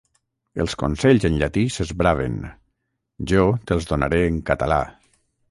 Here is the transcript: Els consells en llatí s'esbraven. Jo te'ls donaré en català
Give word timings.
Els 0.63 0.75
consells 0.83 1.27
en 1.29 1.35
llatí 1.41 1.65
s'esbraven. 1.75 2.39
Jo 3.33 3.45
te'ls 3.69 3.87
donaré 3.93 4.25
en 4.33 4.43
català 4.51 4.83